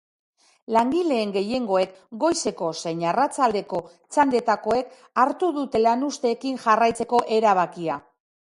Langileen 0.75 1.33
gehiengoek, 1.35 1.93
goizeko 2.23 2.71
zein 2.79 3.05
arratsaldeko 3.11 3.83
txandetakoek, 4.15 4.97
hartu 5.25 5.51
dute 5.61 5.83
lanuzteekin 5.85 6.61
jarraitzeko 6.65 7.23
erabakia. 7.39 8.05